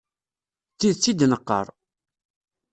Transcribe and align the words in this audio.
D 0.71 0.77
tidet 0.79 1.05
i 1.11 1.13
d-neqqar. 1.13 1.67